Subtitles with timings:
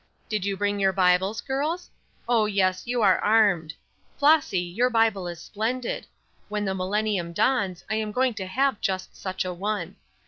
[0.29, 1.87] Did you bring your Bibles, girls?
[2.27, 3.75] Oh, yes, you are armed.
[4.17, 6.07] Flossy, your Bible is splendid;
[6.49, 9.97] when the millennium dawns I am going to have just such a one.